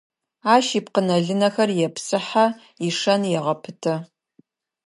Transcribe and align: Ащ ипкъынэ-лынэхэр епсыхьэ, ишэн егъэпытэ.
Ащ 0.53 0.67
ипкъынэ-лынэхэр 0.79 1.69
епсыхьэ, 1.87 2.45
ишэн 2.87 3.21
егъэпытэ. 3.37 3.93